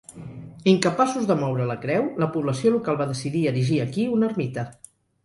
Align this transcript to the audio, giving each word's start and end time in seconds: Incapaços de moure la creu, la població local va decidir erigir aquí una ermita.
Incapaços 0.71 1.27
de 1.31 1.35
moure 1.41 1.67
la 1.71 1.75
creu, 1.83 2.07
la 2.23 2.29
població 2.37 2.71
local 2.77 2.97
va 3.03 3.07
decidir 3.11 3.45
erigir 3.53 3.79
aquí 3.85 4.07
una 4.15 4.31
ermita. 4.31 4.65